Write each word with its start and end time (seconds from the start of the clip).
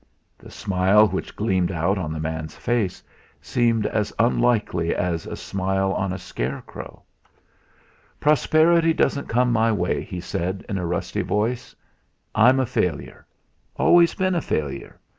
The 0.39 0.49
smile 0.49 1.07
which 1.07 1.35
gleamed 1.35 1.71
out 1.71 1.99
on 1.99 2.11
the 2.11 2.19
man's 2.19 2.55
face 2.55 3.03
seemed 3.39 3.85
as 3.85 4.11
unlikely 4.17 4.95
as 4.95 5.27
a 5.27 5.35
smile 5.35 5.93
on 5.93 6.11
a 6.11 6.17
scarecrow. 6.17 7.03
"Prosperity 8.19 8.93
doesn't 8.93 9.27
come 9.29 9.51
my 9.51 9.71
way," 9.71 10.01
he 10.01 10.19
said 10.19 10.65
in 10.67 10.79
a 10.79 10.87
rusty 10.87 11.21
voice. 11.21 11.75
"I'm 12.33 12.59
a 12.59 12.65
failure 12.65 13.27
always 13.75 14.15
been 14.15 14.33
a 14.33 14.41
failure. 14.41 14.99